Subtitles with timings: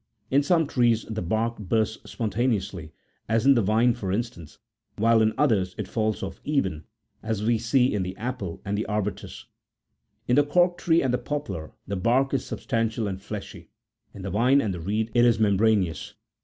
[0.31, 2.91] In some trees the bark bursts spontaneously,
[3.29, 4.57] as in the vine for instance,
[4.97, 6.85] while in others it falls off even,
[7.21, 9.45] as we see in the apple and the arbutus.
[10.27, 13.69] In the cork tree and the poplar, the bark is substantial and fleshy;
[14.11, 16.15] in the vine and the reed it is membraneous.